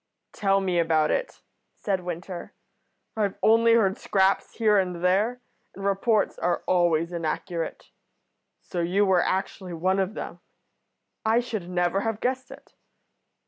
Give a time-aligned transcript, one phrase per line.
[0.33, 1.43] "Tell me about it,"
[1.75, 2.53] said Winter.
[3.15, 5.41] "I've only heard scraps here and there,
[5.75, 7.91] and reports are always inaccurate.
[8.63, 10.39] So you were actually one of them.
[11.23, 12.73] I should never have guessed it."